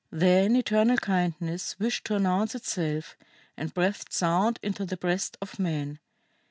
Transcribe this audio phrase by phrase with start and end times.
[0.09, 3.15] "Then eternal Kindness wished to announce itself,
[3.55, 5.99] and breathed Sound into the breast of Man!